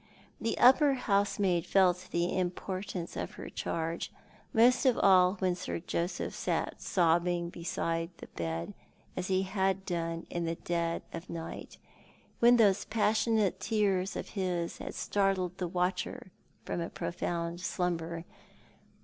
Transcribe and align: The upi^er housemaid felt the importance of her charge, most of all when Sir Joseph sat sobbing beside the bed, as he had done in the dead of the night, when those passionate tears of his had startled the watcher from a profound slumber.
The 0.39 0.57
upi^er 0.59 0.95
housemaid 0.95 1.67
felt 1.67 2.07
the 2.09 2.35
importance 2.35 3.15
of 3.15 3.33
her 3.33 3.51
charge, 3.51 4.11
most 4.51 4.83
of 4.83 4.97
all 4.97 5.35
when 5.35 5.53
Sir 5.53 5.77
Joseph 5.77 6.33
sat 6.33 6.81
sobbing 6.81 7.51
beside 7.51 8.09
the 8.17 8.25
bed, 8.25 8.73
as 9.15 9.27
he 9.27 9.43
had 9.43 9.85
done 9.85 10.25
in 10.31 10.45
the 10.45 10.55
dead 10.55 11.03
of 11.13 11.27
the 11.27 11.33
night, 11.33 11.77
when 12.39 12.55
those 12.57 12.83
passionate 12.85 13.59
tears 13.59 14.15
of 14.15 14.29
his 14.29 14.79
had 14.79 14.95
startled 14.95 15.59
the 15.59 15.67
watcher 15.67 16.31
from 16.65 16.81
a 16.81 16.89
profound 16.89 17.61
slumber. 17.61 18.25